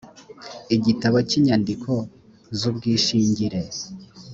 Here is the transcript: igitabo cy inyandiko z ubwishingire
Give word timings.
igitabo 0.75 1.17
cy 1.27 1.33
inyandiko 1.39 1.91
z 2.59 2.61
ubwishingire 2.69 3.59